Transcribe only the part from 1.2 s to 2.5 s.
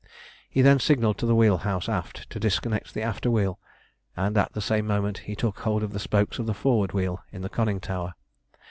the wheel house aft to